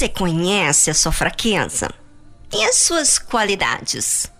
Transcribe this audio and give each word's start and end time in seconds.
Você 0.00 0.08
conhece 0.08 0.88
a 0.88 0.94
sua 0.94 1.12
fraqueza 1.12 1.92
e 2.50 2.64
as 2.64 2.76
suas 2.76 3.18
qualidades? 3.18 4.32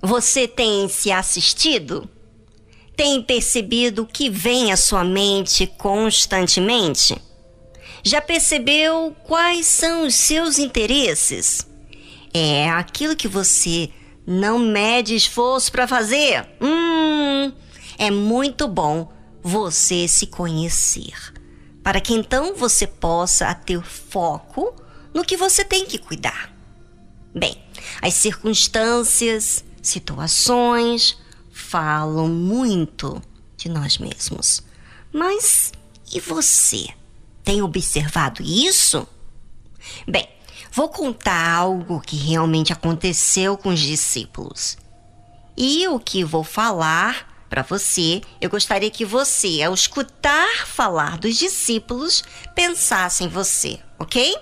Você 0.00 0.46
tem 0.46 0.88
se 0.88 1.10
assistido? 1.10 2.08
Tem 2.96 3.20
percebido 3.20 4.02
o 4.02 4.06
que 4.06 4.30
vem 4.30 4.70
à 4.70 4.76
sua 4.76 5.02
mente 5.02 5.66
constantemente? 5.66 7.20
Já 8.04 8.22
percebeu 8.22 9.12
quais 9.24 9.66
são 9.66 10.06
os 10.06 10.14
seus 10.14 10.60
interesses? 10.60 11.66
É 12.32 12.70
aquilo 12.70 13.16
que 13.16 13.26
você 13.26 13.90
não 14.24 14.56
mede 14.56 15.16
esforço 15.16 15.72
para 15.72 15.88
fazer? 15.88 16.46
Hum, 16.60 17.50
é 17.98 18.08
muito 18.08 18.68
bom 18.68 19.10
você 19.42 20.06
se 20.06 20.28
conhecer, 20.28 21.34
para 21.82 22.00
que 22.00 22.14
então 22.14 22.54
você 22.54 22.86
possa 22.86 23.52
ter 23.52 23.82
foco 23.82 24.80
no 25.12 25.24
que 25.24 25.36
você 25.36 25.64
tem 25.64 25.86
que 25.86 25.98
cuidar. 25.98 26.52
Bem, 27.34 27.56
as 28.00 28.14
circunstâncias, 28.14 29.64
situações 29.82 31.18
falam 31.52 32.28
muito 32.28 33.22
de 33.56 33.68
nós 33.68 33.98
mesmos. 33.98 34.62
Mas 35.12 35.72
e 36.12 36.20
você? 36.20 36.88
Tem 37.42 37.62
observado 37.62 38.42
isso? 38.42 39.06
Bem, 40.06 40.28
vou 40.70 40.88
contar 40.88 41.56
algo 41.56 42.00
que 42.00 42.16
realmente 42.16 42.72
aconteceu 42.72 43.56
com 43.56 43.70
os 43.70 43.80
discípulos. 43.80 44.76
E 45.56 45.88
o 45.88 45.98
que 45.98 46.22
vou 46.22 46.44
falar 46.44 47.46
para 47.48 47.62
você, 47.62 48.22
eu 48.40 48.48
gostaria 48.48 48.90
que 48.90 49.04
você, 49.04 49.62
ao 49.62 49.74
escutar 49.74 50.66
falar 50.66 51.18
dos 51.18 51.36
discípulos, 51.36 52.22
pensasse 52.54 53.24
em 53.24 53.28
você, 53.28 53.80
ok? 53.98 54.34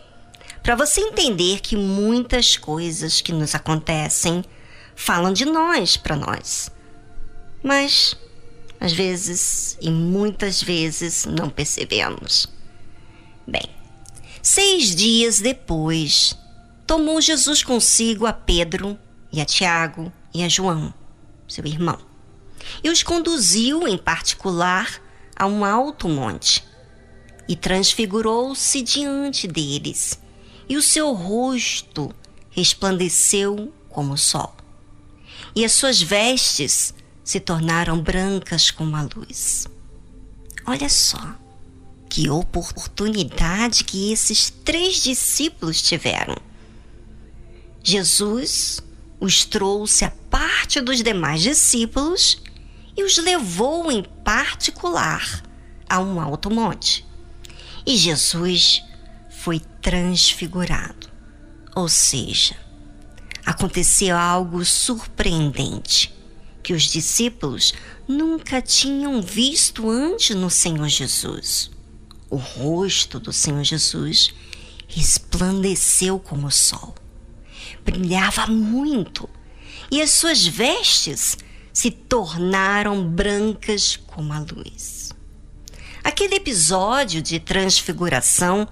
Para 0.62 0.77
você 0.77 1.00
entender 1.00 1.61
que 1.61 1.77
muitas 1.77 2.56
coisas 2.56 3.20
que 3.20 3.33
nos 3.33 3.55
acontecem 3.55 4.44
falam 4.94 5.33
de 5.33 5.44
nós 5.44 5.97
para 5.97 6.17
nós. 6.17 6.70
Mas, 7.62 8.17
às 8.78 8.92
vezes, 8.92 9.78
e 9.80 9.91
muitas 9.91 10.62
vezes, 10.62 11.25
não 11.25 11.48
percebemos. 11.48 12.47
Bem, 13.47 13.69
seis 14.42 14.94
dias 14.94 15.41
depois, 15.41 16.36
tomou 16.86 17.20
Jesus 17.20 17.62
consigo 17.62 18.27
a 18.27 18.33
Pedro 18.33 18.98
e 19.33 19.41
a 19.41 19.45
Tiago 19.45 20.12
e 20.34 20.42
a 20.42 20.48
João, 20.48 20.92
seu 21.48 21.67
irmão 21.67 22.11
e 22.83 22.89
os 22.89 23.02
conduziu 23.02 23.86
em 23.86 23.97
particular 23.97 25.00
a 25.36 25.47
um 25.47 25.64
alto 25.64 26.08
monte. 26.08 26.64
E 27.48 27.56
transfigurou-se 27.56 28.80
diante 28.83 29.48
deles, 29.48 30.20
e 30.69 30.77
o 30.77 30.83
seu 30.83 31.12
rosto 31.12 32.14
resplandeceu 32.50 33.72
como 33.89 34.14
o 34.14 34.19
sol. 34.19 34.55
E 35.55 35.64
as 35.64 35.72
suas 35.72 36.00
vestes 36.00 36.94
se 37.25 37.41
tornaram 37.41 38.00
brancas 38.00 38.70
como 38.70 38.97
a 38.97 39.02
luz. 39.02 39.67
Olha 40.67 40.89
só 40.89 41.36
que 42.08 42.28
oportunidade 42.28 43.84
que 43.84 44.12
esses 44.12 44.50
três 44.50 45.02
discípulos 45.02 45.80
tiveram. 45.80 46.36
Jesus 47.83 48.80
os 49.20 49.45
trouxe 49.45 50.05
à 50.05 50.11
parte 50.11 50.80
dos 50.80 51.02
demais 51.02 51.41
discípulos 51.42 52.42
e 52.97 53.05
os 53.05 53.17
levou 53.19 53.91
em 53.91 54.02
particular 54.24 55.42
a 55.89 56.00
um 56.00 56.20
alto 56.20 56.50
monte. 56.50 57.06
E 57.86 57.96
Jesus 57.96 58.83
foi 59.30 59.61
transfigurado. 59.80 61.08
Ou 61.74 61.89
seja, 61.89 62.57
aconteceu 63.45 64.17
algo 64.17 64.64
surpreendente 64.64 66.14
que 66.63 66.73
os 66.73 66.85
discípulos 66.85 67.73
nunca 68.07 68.61
tinham 68.61 69.23
visto 69.23 69.89
antes 69.89 70.36
no 70.36 70.51
Senhor 70.51 70.89
Jesus. 70.89 71.70
O 72.29 72.36
rosto 72.36 73.19
do 73.19 73.33
Senhor 73.33 73.64
Jesus 73.64 74.33
resplandeceu 74.86 76.19
como 76.19 76.48
o 76.48 76.51
sol, 76.51 76.95
brilhava 77.85 78.46
muito, 78.46 79.29
e 79.90 80.02
as 80.02 80.11
suas 80.11 80.46
vestes 80.46 81.39
se 81.73 81.90
tornaram 81.90 83.05
brancas 83.05 83.96
como 83.96 84.33
a 84.33 84.40
luz. 84.40 85.11
Aquele 86.02 86.36
episódio 86.36 87.23
de 87.23 87.39
transfiguração 87.39 88.69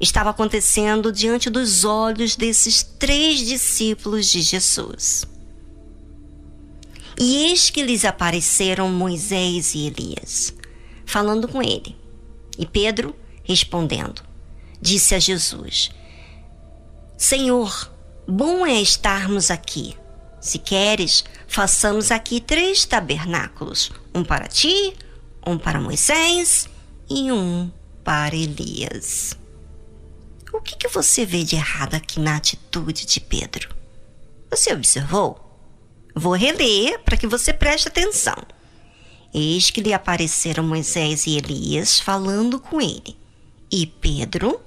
estava 0.00 0.30
acontecendo 0.30 1.12
diante 1.12 1.48
dos 1.48 1.84
olhos 1.84 2.36
desses 2.36 2.82
três 2.82 3.40
discípulos 3.40 4.26
de 4.30 4.42
Jesus. 4.42 5.26
E 7.18 7.44
eis 7.46 7.70
que 7.70 7.82
lhes 7.82 8.04
apareceram 8.04 8.88
Moisés 8.88 9.74
e 9.74 9.86
Elias, 9.86 10.52
falando 11.06 11.46
com 11.46 11.62
ele. 11.62 11.96
E 12.58 12.66
Pedro, 12.66 13.14
respondendo, 13.44 14.22
disse 14.80 15.14
a 15.14 15.18
Jesus: 15.18 15.90
Senhor, 17.16 17.90
bom 18.26 18.66
é 18.66 18.80
estarmos 18.80 19.50
aqui. 19.50 19.96
Se 20.40 20.58
queres, 20.58 21.24
façamos 21.46 22.10
aqui 22.10 22.40
três 22.40 22.84
tabernáculos: 22.84 23.92
um 24.14 24.24
para 24.24 24.48
ti, 24.48 24.92
um 25.46 25.56
para 25.56 25.80
Moisés 25.80 26.68
e 27.08 27.30
um 27.30 27.70
para 28.02 28.34
Elias. 28.34 29.43
O 30.54 30.60
que, 30.60 30.76
que 30.76 30.86
você 30.86 31.26
vê 31.26 31.42
de 31.42 31.56
errado 31.56 31.96
aqui 31.96 32.20
na 32.20 32.36
atitude 32.36 33.04
de 33.06 33.18
Pedro? 33.18 33.74
Você 34.48 34.72
observou? 34.72 35.36
Vou 36.14 36.32
reler 36.32 37.00
para 37.00 37.16
que 37.16 37.26
você 37.26 37.52
preste 37.52 37.88
atenção. 37.88 38.36
Eis 39.34 39.72
que 39.72 39.80
lhe 39.80 39.92
apareceram 39.92 40.62
Moisés 40.62 41.26
e 41.26 41.36
Elias 41.36 41.98
falando 41.98 42.60
com 42.60 42.80
ele. 42.80 43.18
E 43.68 43.84
Pedro, 43.84 44.60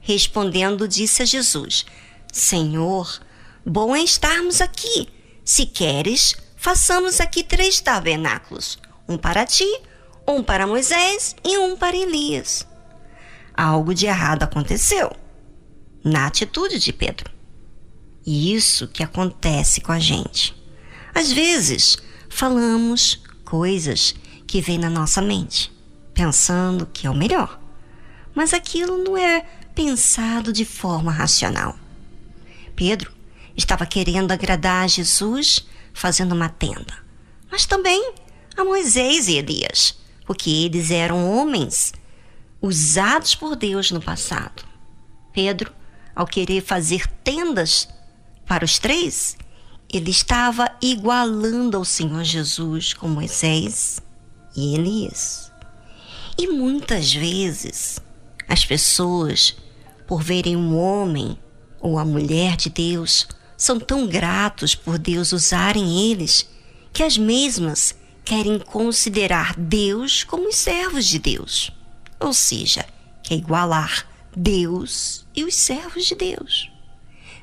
respondendo, 0.00 0.88
disse 0.88 1.22
a 1.22 1.24
Jesus: 1.24 1.86
Senhor, 2.32 3.20
bom 3.64 3.94
é 3.94 4.02
estarmos 4.02 4.60
aqui. 4.60 5.08
Se 5.44 5.66
queres, 5.66 6.34
façamos 6.56 7.20
aqui 7.20 7.44
três 7.44 7.80
tabernáculos: 7.80 8.76
um 9.08 9.16
para 9.16 9.46
ti, 9.46 9.82
um 10.26 10.42
para 10.42 10.66
Moisés 10.66 11.36
e 11.44 11.56
um 11.58 11.76
para 11.76 11.96
Elias. 11.96 12.66
Algo 13.54 13.94
de 13.94 14.06
errado 14.06 14.42
aconteceu 14.42 15.12
na 16.08 16.26
atitude 16.26 16.78
de 16.78 16.92
Pedro. 16.92 17.30
E 18.26 18.54
isso 18.54 18.88
que 18.88 19.02
acontece 19.02 19.80
com 19.80 19.92
a 19.92 19.98
gente. 19.98 20.54
Às 21.14 21.32
vezes, 21.32 21.98
falamos 22.28 23.22
coisas 23.44 24.14
que 24.46 24.60
vêm 24.60 24.78
na 24.78 24.90
nossa 24.90 25.22
mente, 25.22 25.72
pensando 26.12 26.86
que 26.86 27.06
é 27.06 27.10
o 27.10 27.14
melhor. 27.14 27.60
Mas 28.34 28.52
aquilo 28.52 29.02
não 29.02 29.16
é 29.16 29.40
pensado 29.74 30.52
de 30.52 30.64
forma 30.64 31.10
racional. 31.10 31.76
Pedro 32.74 33.12
estava 33.56 33.86
querendo 33.86 34.32
agradar 34.32 34.84
a 34.84 34.88
Jesus 34.88 35.66
fazendo 35.92 36.32
uma 36.32 36.48
tenda, 36.48 36.94
mas 37.50 37.66
também 37.66 38.12
a 38.56 38.64
Moisés 38.64 39.28
e 39.28 39.36
Elias, 39.36 39.98
porque 40.26 40.50
eles 40.50 40.90
eram 40.90 41.28
homens 41.30 41.92
usados 42.60 43.34
por 43.34 43.56
Deus 43.56 43.90
no 43.90 44.00
passado. 44.00 44.64
Pedro, 45.32 45.72
ao 46.18 46.26
querer 46.26 46.60
fazer 46.60 47.06
tendas 47.22 47.88
para 48.44 48.64
os 48.64 48.76
três, 48.76 49.36
ele 49.88 50.10
estava 50.10 50.68
igualando 50.82 51.76
ao 51.76 51.84
Senhor 51.84 52.24
Jesus 52.24 52.92
com 52.92 53.06
Moisés 53.06 54.02
e 54.56 54.74
Elias. 54.74 55.52
E 56.36 56.48
muitas 56.48 57.14
vezes 57.14 58.00
as 58.48 58.64
pessoas, 58.64 59.54
por 60.08 60.20
verem 60.20 60.56
um 60.56 60.76
homem 60.76 61.38
ou 61.80 62.00
a 62.00 62.04
mulher 62.04 62.56
de 62.56 62.68
Deus 62.68 63.28
são 63.56 63.78
tão 63.78 64.04
gratos 64.04 64.74
por 64.74 64.98
Deus 64.98 65.30
usarem 65.30 66.10
eles 66.10 66.48
que 66.92 67.04
as 67.04 67.16
mesmas 67.16 67.94
querem 68.24 68.58
considerar 68.58 69.54
Deus 69.56 70.24
como 70.24 70.48
os 70.48 70.56
servos 70.56 71.06
de 71.06 71.20
Deus. 71.20 71.70
Ou 72.18 72.32
seja, 72.32 72.84
quer 73.22 73.36
igualar 73.36 74.17
Deus 74.40 75.26
e 75.34 75.42
os 75.42 75.56
servos 75.56 76.06
de 76.06 76.14
Deus. 76.14 76.70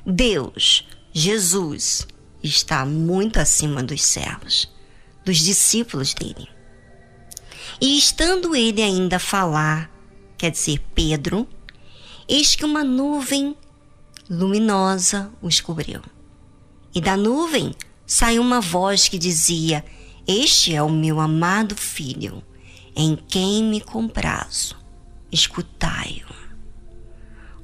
Deus, 0.06 0.88
Jesus, 1.12 2.08
está 2.42 2.86
muito 2.86 3.38
acima 3.38 3.82
dos 3.82 4.02
servos, 4.02 4.66
dos 5.22 5.36
discípulos 5.36 6.14
dele. 6.14 6.48
E 7.78 7.98
estando 7.98 8.56
ele 8.56 8.80
ainda 8.80 9.16
a 9.16 9.18
falar, 9.18 9.90
quer 10.38 10.50
dizer, 10.50 10.80
Pedro, 10.94 11.46
eis 12.26 12.56
que 12.56 12.64
uma 12.64 12.82
nuvem 12.82 13.54
luminosa 14.30 15.30
os 15.42 15.60
cobriu. 15.60 16.00
E 16.94 17.00
da 17.02 17.14
nuvem 17.14 17.74
saiu 18.06 18.40
uma 18.40 18.62
voz 18.62 19.06
que 19.06 19.18
dizia: 19.18 19.84
Este 20.26 20.74
é 20.74 20.82
o 20.82 20.88
meu 20.88 21.20
amado 21.20 21.76
filho, 21.76 22.42
em 22.96 23.16
quem 23.28 23.62
me 23.64 23.82
comprazo. 23.82 24.74
Escutai-o. 25.30 26.45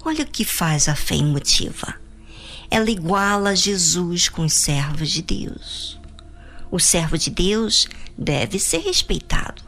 Olha 0.05 0.25
o 0.25 0.27
que 0.27 0.45
faz 0.45 0.89
a 0.89 0.95
fé 0.97 1.15
emotiva. 1.15 1.95
Ela 2.71 2.91
iguala 2.91 3.55
Jesus 3.55 4.29
com 4.29 4.45
os 4.45 4.53
servos 4.53 5.11
de 5.11 5.23
Deus. 5.23 6.01
O 6.71 6.81
servo 6.81 7.17
de 7.17 7.31
Deus 7.31 7.87
deve 8.17 8.59
ser 8.59 8.79
respeitado, 8.79 9.63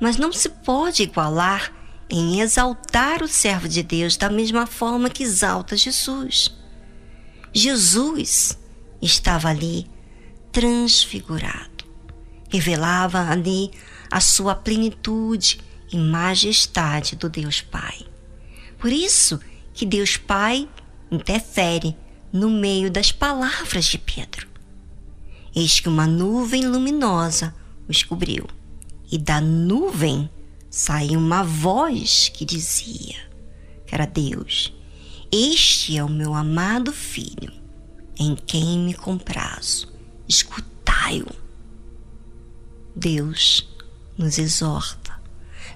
mas 0.00 0.16
não 0.16 0.32
se 0.32 0.48
pode 0.48 1.02
igualar 1.02 1.72
em 2.08 2.40
exaltar 2.40 3.22
o 3.22 3.28
servo 3.28 3.68
de 3.68 3.82
Deus 3.82 4.16
da 4.16 4.30
mesma 4.30 4.66
forma 4.66 5.10
que 5.10 5.22
exalta 5.22 5.76
Jesus. 5.76 6.54
Jesus 7.52 8.58
estava 9.00 9.48
ali 9.48 9.90
transfigurado, 10.52 11.84
revelava 12.50 13.30
ali 13.30 13.70
a 14.10 14.20
sua 14.20 14.54
plenitude 14.54 15.60
e 15.90 15.96
majestade 15.96 17.16
do 17.16 17.28
Deus 17.28 17.60
Pai. 17.60 18.06
Por 18.78 18.92
isso 18.92 19.40
que 19.76 19.84
Deus 19.84 20.16
Pai 20.16 20.66
interfere 21.10 21.94
no 22.32 22.48
meio 22.48 22.90
das 22.90 23.12
palavras 23.12 23.84
de 23.84 23.98
Pedro. 23.98 24.48
Eis 25.54 25.80
que 25.80 25.88
uma 25.88 26.06
nuvem 26.06 26.66
luminosa 26.66 27.54
os 27.86 28.02
cobriu, 28.02 28.46
e 29.12 29.18
da 29.18 29.38
nuvem 29.38 30.30
saiu 30.70 31.20
uma 31.20 31.44
voz 31.44 32.30
que 32.30 32.44
dizia 32.44 33.16
que 33.86 33.94
era 33.94 34.06
Deus: 34.06 34.72
Este 35.30 35.98
é 35.98 36.02
o 36.02 36.08
meu 36.08 36.34
amado 36.34 36.90
filho, 36.90 37.52
em 38.18 38.34
quem 38.34 38.78
me 38.78 38.94
comprazo. 38.94 39.92
Escutai-o. 40.26 41.30
Deus 42.96 43.68
nos 44.16 44.38
exorta 44.38 45.20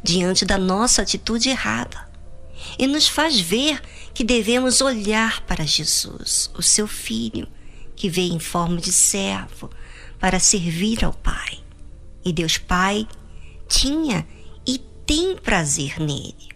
diante 0.03 0.47
da 0.47 0.57
nossa 0.57 1.03
atitude 1.03 1.51
errada 1.51 2.10
e 2.79 2.87
nos 2.87 3.09
faz 3.09 3.41
ver 3.41 3.81
que 4.15 4.25
devemos 4.25 4.81
olhar 4.81 5.43
para 5.43 5.65
Jesus, 5.65 6.51
o 6.57 6.63
seu 6.63 6.87
filho, 6.87 7.49
que 7.95 8.09
veio 8.09 8.35
em 8.35 8.39
forma 8.39 8.79
de 8.79 8.93
servo 8.93 9.71
para 10.19 10.39
servir 10.39 11.05
ao 11.05 11.13
Pai. 11.13 11.61
E 12.25 12.33
Deus 12.33 12.59
Pai 12.59 13.07
tinha 13.69 14.27
tem 15.11 15.35
prazer 15.35 15.99
nele. 15.99 16.51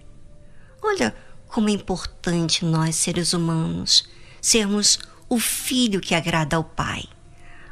Olha 0.81 1.12
como 1.49 1.69
é 1.69 1.72
importante 1.72 2.64
nós, 2.64 2.94
seres 2.94 3.32
humanos, 3.32 4.08
sermos 4.40 4.96
o 5.28 5.40
filho 5.40 6.00
que 6.00 6.14
agrada 6.14 6.55
ao 6.55 6.62
Pai. 6.62 7.02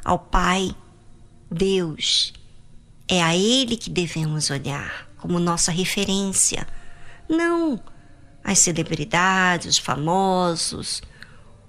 Ao 0.03 0.19
Pai, 0.19 0.75
Deus, 1.49 2.33
é 3.07 3.23
a 3.23 3.33
Ele 3.33 3.77
que 3.77 3.89
devemos 3.89 4.49
olhar 4.49 5.09
como 5.15 5.39
nossa 5.39 5.71
referência, 5.71 6.67
não 7.29 7.79
as 8.43 8.59
celebridades, 8.59 9.67
os 9.67 9.77
famosos, 9.77 11.01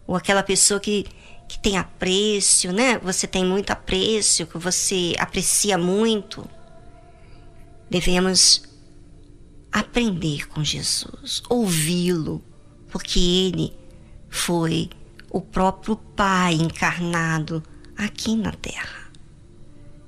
ou 0.07 0.17
aquela 0.17 0.43
pessoa 0.43 0.81
que, 0.81 1.07
que 1.49 1.59
tem 1.59 1.79
apreço, 1.79 2.73
né? 2.73 2.99
Você 2.99 3.27
tem 3.27 3.45
muito 3.45 3.71
apreço, 3.71 4.47
que 4.47 4.59
você 4.59 5.15
aprecia 5.19 5.79
muito. 5.79 6.49
Devemos 7.89 8.63
aprender 9.71 10.49
com 10.49 10.65
Jesus, 10.65 11.43
ouvi-lo, 11.49 12.43
porque 12.91 13.19
ele 13.19 13.73
foi 14.29 14.91
o 15.31 15.41
próprio 15.41 15.97
Pai 15.97 16.55
encarnado 16.55 17.63
aqui 17.97 18.37
na 18.37 18.53
terra. 18.53 19.05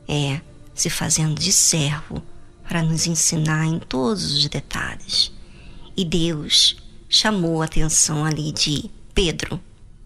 É, 0.08 0.40
se 0.74 0.88
fazendo 0.88 1.34
de 1.34 1.52
servo 1.52 2.22
para 2.68 2.82
nos 2.82 3.06
ensinar 3.06 3.64
em 3.66 3.78
todos 3.78 4.32
os 4.36 4.48
detalhes. 4.48 5.32
E 5.96 6.04
Deus 6.04 6.76
chamou 7.08 7.62
a 7.62 7.64
atenção 7.64 8.24
ali 8.24 8.52
de 8.52 8.90
Pedro, 9.14 9.60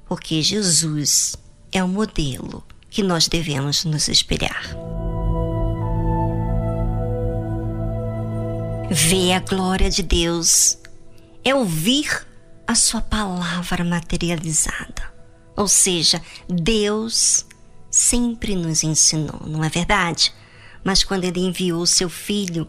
porque 0.07 0.41
Jesus 0.41 1.37
é 1.73 1.83
o 1.83 1.89
modelo 1.89 2.65
que 2.89 3.03
nós 3.03 3.27
devemos 3.27 3.85
nos 3.85 4.09
espelhar. 4.09 4.77
Ver 8.91 9.33
a 9.33 9.41
glória 9.41 9.89
de 9.91 10.03
Deus 10.03 10.79
é 11.45 11.55
ouvir 11.55 12.27
a 12.67 12.75
sua 12.75 13.01
palavra 13.01 13.85
materializada. 13.85 15.13
Ou 15.57 15.67
seja, 15.67 16.23
Deus 16.49 17.45
sempre 17.91 18.55
nos 18.55 18.85
ensinou, 18.85 19.43
não 19.47 19.65
é 19.65 19.69
verdade? 19.69 20.33
Mas 20.83 21.03
quando 21.03 21.25
ele 21.25 21.41
enviou 21.41 21.83
o 21.83 21.87
seu 21.87 22.09
filho, 22.09 22.69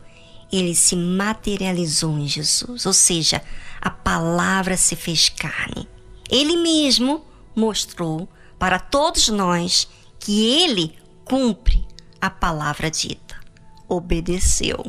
ele 0.52 0.76
se 0.76 0.96
materializou 0.96 2.18
em 2.18 2.28
Jesus, 2.28 2.86
ou 2.86 2.94
seja, 2.94 3.42
a 3.82 3.90
palavra 3.90 4.76
se 4.76 4.96
fez 4.96 5.30
carne. 5.30 5.88
Ele 6.30 6.58
mesmo 6.58 7.26
mostrou 7.56 8.28
para 8.60 8.80
todos 8.80 9.30
nós 9.30 9.88
que 10.20 10.62
ele 10.62 10.96
cumpre 11.26 11.86
a 12.20 12.30
palavra 12.30 12.92
dita, 12.92 13.40
obedeceu. 13.88 14.86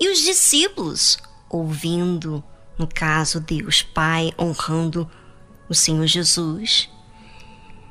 E 0.00 0.08
os 0.08 0.20
discípulos, 0.20 1.18
ouvindo, 1.50 2.42
no 2.78 2.86
caso, 2.86 3.40
Deus 3.40 3.82
Pai 3.82 4.32
honrando 4.38 5.10
o 5.68 5.74
Senhor 5.74 6.06
Jesus, 6.06 6.88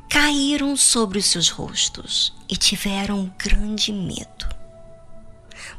caíram 0.09 0.75
sobre 0.75 1.19
os 1.19 1.25
seus 1.25 1.49
rostos 1.49 2.33
e 2.49 2.57
tiveram 2.57 3.33
grande 3.37 3.93
medo. 3.93 4.50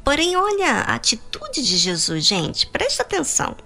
Porém, 0.04 0.36
olha 0.36 0.80
a 0.80 0.94
atitude 0.94 1.62
de 1.62 1.76
Jesus, 1.76 2.24
gente, 2.24 2.66
presta 2.66 3.02
atenção. 3.02 3.56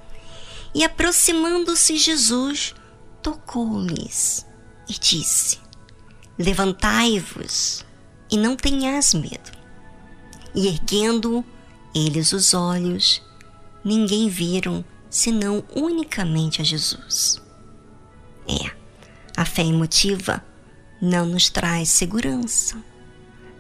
E 0.75 0.85
aproximando-se 0.85 1.97
Jesus, 1.97 2.75
tocou-lhes 3.23 4.47
e 4.88 4.93
disse: 4.93 5.59
Levantai-vos 6.38 7.85
e 8.31 8.37
não 8.37 8.56
tenhas 8.56 9.15
medo. 9.15 9.56
E 10.55 10.69
erguendo 10.69 11.44
eles 11.94 12.33
os 12.33 12.53
olhos, 12.53 13.23
ninguém 13.83 14.29
viram 14.29 14.85
senão 15.09 15.65
unicamente 15.75 16.61
a 16.61 16.65
Jesus. 16.65 17.41
É, 18.47 18.71
a 19.37 19.44
fé 19.44 19.62
emotiva 19.62 20.44
não 21.00 21.27
nos 21.27 21.49
traz 21.49 21.88
segurança, 21.88 22.77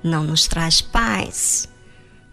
não 0.02 0.22
nos 0.22 0.46
traz 0.46 0.80
paz. 0.80 1.68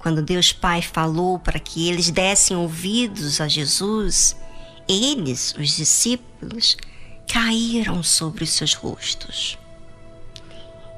Quando 0.03 0.21
Deus 0.21 0.51
Pai 0.51 0.81
falou 0.81 1.39
para 1.39 1.57
que 1.57 1.87
eles 1.87 2.09
dessem 2.09 2.57
ouvidos 2.57 3.39
a 3.39 3.47
Jesus, 3.47 4.35
eles, 4.85 5.55
os 5.57 5.77
discípulos, 5.77 6.75
caíram 7.25 8.03
sobre 8.03 8.43
os 8.43 8.49
seus 8.49 8.73
rostos. 8.73 9.57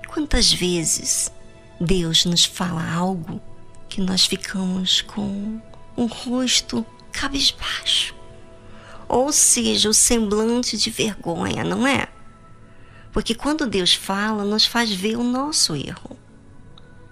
Quantas 0.08 0.52
vezes 0.52 1.32
Deus 1.80 2.26
nos 2.26 2.46
fala 2.46 2.84
algo 2.96 3.40
que 3.88 4.02
nós 4.02 4.26
ficamos 4.26 5.02
com 5.02 5.62
um 5.96 6.08
rosto 6.08 6.84
cabisbaixo, 7.12 8.16
ou 9.08 9.32
seja, 9.32 9.88
o 9.88 9.94
semblante 9.94 10.78
de 10.78 10.90
vergonha, 10.90 11.64
não 11.64 11.86
é? 11.86 12.08
Porque 13.14 13.36
quando 13.36 13.68
Deus 13.68 13.94
fala, 13.94 14.44
nos 14.44 14.66
faz 14.66 14.92
ver 14.92 15.16
o 15.16 15.24
nosso 15.24 15.76
erro. 15.76 16.18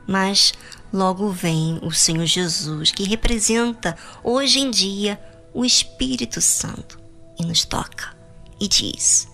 Mas 0.07 0.53
logo 0.93 1.29
vem 1.31 1.79
o 1.81 1.91
Senhor 1.91 2.25
Jesus, 2.27 2.91
que 2.91 3.03
representa 3.03 3.97
hoje 4.23 4.59
em 4.59 4.69
dia 4.69 5.19
o 5.51 5.65
Espírito 5.65 6.39
Santo, 6.39 6.99
e 7.39 7.43
nos 7.43 7.65
toca 7.65 8.15
e 8.59 8.67
diz: 8.67 9.27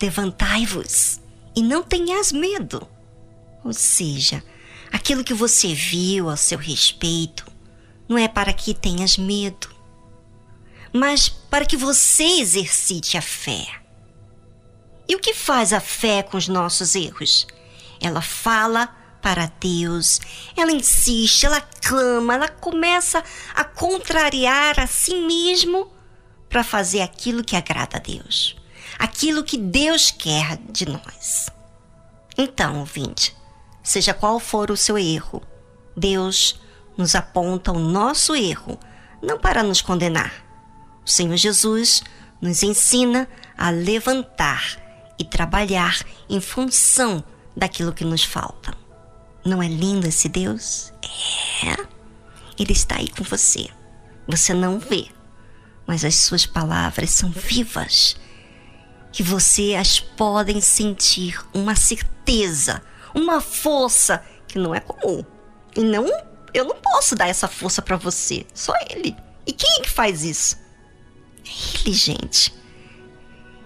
Levantai-vos 0.00 1.20
e 1.54 1.62
não 1.62 1.82
tenhas 1.82 2.32
medo. 2.32 2.88
Ou 3.62 3.74
seja, 3.74 4.42
aquilo 4.90 5.22
que 5.22 5.34
você 5.34 5.74
viu 5.74 6.30
a 6.30 6.36
seu 6.36 6.58
respeito 6.58 7.46
não 8.08 8.16
é 8.16 8.26
para 8.26 8.52
que 8.52 8.74
tenhas 8.74 9.18
medo, 9.18 9.68
mas 10.92 11.28
para 11.28 11.66
que 11.66 11.76
você 11.76 12.24
exercite 12.24 13.16
a 13.16 13.22
fé. 13.22 13.66
E 15.08 15.14
o 15.14 15.18
que 15.18 15.34
faz 15.34 15.72
a 15.72 15.80
fé 15.80 16.22
com 16.22 16.36
os 16.36 16.48
nossos 16.48 16.94
erros? 16.94 17.46
Ela 18.00 18.22
fala 18.22 19.01
para 19.22 19.50
Deus, 19.60 20.20
ela 20.56 20.72
insiste, 20.72 21.46
ela 21.46 21.60
clama, 21.60 22.34
ela 22.34 22.48
começa 22.48 23.22
a 23.54 23.64
contrariar 23.64 24.80
a 24.80 24.86
si 24.86 25.14
mesmo 25.14 25.90
para 26.48 26.64
fazer 26.64 27.00
aquilo 27.00 27.44
que 27.44 27.56
agrada 27.56 27.96
a 27.96 28.00
Deus, 28.00 28.56
aquilo 28.98 29.44
que 29.44 29.56
Deus 29.56 30.10
quer 30.10 30.58
de 30.68 30.86
nós. 30.86 31.48
Então, 32.36 32.80
ouvinte, 32.80 33.34
seja 33.82 34.12
qual 34.12 34.40
for 34.40 34.70
o 34.70 34.76
seu 34.76 34.98
erro, 34.98 35.40
Deus 35.96 36.60
nos 36.96 37.14
aponta 37.14 37.72
o 37.72 37.78
nosso 37.78 38.34
erro, 38.34 38.78
não 39.22 39.38
para 39.38 39.62
nos 39.62 39.80
condenar. 39.80 40.44
O 41.06 41.08
Senhor 41.08 41.36
Jesus 41.36 42.02
nos 42.40 42.62
ensina 42.62 43.28
a 43.56 43.70
levantar 43.70 44.76
e 45.18 45.24
trabalhar 45.24 46.00
em 46.28 46.40
função 46.40 47.22
daquilo 47.56 47.92
que 47.92 48.04
nos 48.04 48.24
falta. 48.24 48.81
Não 49.44 49.62
é 49.62 49.68
lindo 49.68 50.06
esse 50.06 50.28
Deus? 50.28 50.92
É. 51.64 51.86
Ele 52.58 52.72
está 52.72 52.96
aí 52.96 53.08
com 53.08 53.24
você. 53.24 53.68
Você 54.28 54.54
não 54.54 54.78
vê, 54.78 55.08
mas 55.86 56.04
as 56.04 56.14
suas 56.14 56.46
palavras 56.46 57.10
são 57.10 57.30
vivas, 57.30 58.16
que 59.10 59.22
você 59.22 59.74
as 59.74 59.98
podem 59.98 60.60
sentir 60.60 61.40
uma 61.52 61.74
certeza, 61.74 62.82
uma 63.14 63.40
força 63.40 64.24
que 64.46 64.58
não 64.58 64.74
é 64.74 64.80
comum. 64.80 65.24
E 65.76 65.80
não, 65.80 66.06
eu 66.54 66.64
não 66.64 66.76
posso 66.76 67.16
dar 67.16 67.28
essa 67.28 67.48
força 67.48 67.82
para 67.82 67.96
você, 67.96 68.46
só 68.54 68.72
ele. 68.90 69.16
E 69.44 69.52
quem 69.52 69.78
é 69.78 69.80
que 69.80 69.90
faz 69.90 70.22
isso? 70.22 70.56
É 71.44 71.80
ele, 71.80 71.92
gente. 71.92 72.54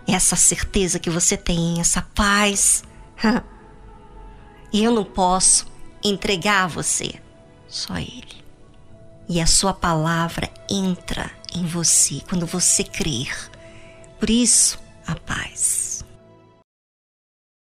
Essa 0.08 0.36
certeza 0.36 0.98
que 0.98 1.10
você 1.10 1.36
tem, 1.36 1.80
essa 1.80 2.00
paz. 2.00 2.82
E 4.72 4.82
eu 4.82 4.92
não 4.92 5.04
posso 5.04 5.66
entregar 6.02 6.64
a 6.64 6.68
você, 6.68 7.14
só 7.68 7.96
ele. 7.96 8.44
E 9.28 9.40
a 9.40 9.46
sua 9.46 9.72
palavra 9.74 10.50
entra 10.70 11.30
em 11.54 11.64
você 11.66 12.20
quando 12.28 12.46
você 12.46 12.84
crer. 12.84 13.50
Por 14.18 14.30
isso. 14.30 14.85